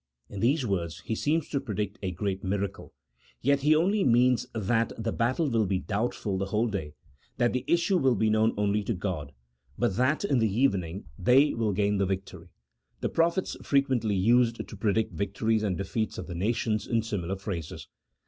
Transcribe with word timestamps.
In 0.31 0.39
these 0.39 0.65
words 0.65 1.01
he 1.01 1.13
seems 1.13 1.47
to 1.49 1.59
predict 1.59 1.99
a 2.01 2.09
great 2.09 2.43
miracle, 2.43 2.91
yet 3.39 3.59
he 3.59 3.75
only 3.75 4.03
means 4.03 4.47
that 4.55 4.91
the 4.97 5.11
battle 5.11 5.47
will 5.47 5.67
be 5.67 5.77
doubtful 5.77 6.39
the 6.39 6.47
whole 6.47 6.65
day, 6.65 6.95
that 7.37 7.53
the 7.53 7.63
issue 7.67 7.97
will 7.99 8.15
be 8.15 8.27
known 8.27 8.55
only 8.57 8.81
to 8.85 8.95
G 8.95 9.07
od, 9.07 9.31
but 9.77 9.97
that 9.97 10.23
in 10.25 10.39
the 10.39 10.51
evening 10.51 11.05
they 11.19 11.53
will 11.53 11.71
gain 11.73 11.97
the 11.99 12.07
victory: 12.07 12.49
the 13.01 13.09
prophets 13.09 13.55
frequently 13.61 14.15
used 14.15 14.67
to 14.67 14.75
pre 14.75 14.91
dict 14.93 15.13
victories 15.13 15.61
and 15.61 15.77
defeats 15.77 16.17
of 16.17 16.25
the 16.25 16.33
nations 16.33 16.87
in 16.87 17.03
similar 17.03 17.35
phrases. 17.35 17.87